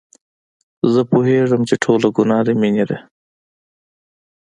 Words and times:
زه 0.93 1.01
پوهېږم 1.11 1.61
چې 1.69 1.75
ټوله 1.83 2.07
ګناه 2.17 2.41
د 2.45 2.47
مينې 2.61 2.85
ده. 2.89 2.97